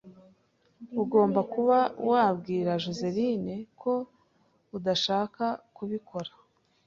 [1.01, 1.77] Ugomba kuba
[2.09, 3.93] wabwira Joseline ko
[4.77, 6.31] udashaka kubikora.